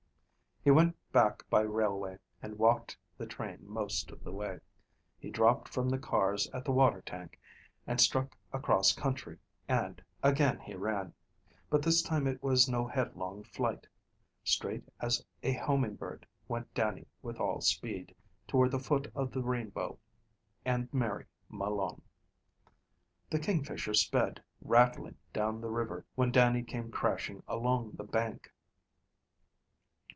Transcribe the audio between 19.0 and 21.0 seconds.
of the Rainbow and